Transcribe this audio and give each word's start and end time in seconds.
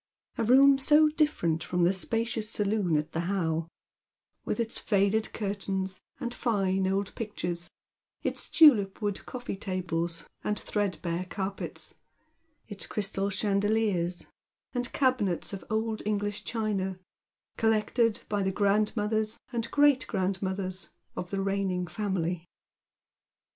A 0.39 0.43
room 0.43 0.79
so 0.79 1.09
different 1.09 1.63
from 1.63 1.83
the 1.83 1.93
spacious 1.93 2.49
saloon 2.49 2.97
at 2.97 3.11
the 3.11 3.19
How, 3.29 3.67
with 4.43 4.59
its 4.59 4.79
faded 4.79 5.31
curtains 5.31 6.01
and 6.19 6.33
fine 6.33 6.87
old 6.87 7.13
pictures, 7.13 7.69
its 8.23 8.49
tulipwood 8.49 9.23
coffee 9.27 9.55
tables 9.55 10.23
and 10.43 10.57
threadbare 10.57 11.25
carpets, 11.29 11.93
its 12.67 12.87
crystal 12.87 13.29
chandeliers, 13.29 14.25
and 14.73 14.91
cabinets 14.91 15.53
of 15.53 15.63
old 15.69 16.01
English 16.03 16.45
china, 16.45 16.97
collected 17.57 18.21
by 18.27 18.41
the 18.41 18.51
grandmothers 18.51 19.39
and 19.53 19.69
great 19.69 20.07
grandmothers 20.07 20.89
of 21.15 21.29
the 21.29 21.41
reigning 21.41 21.85
family. 21.85 22.43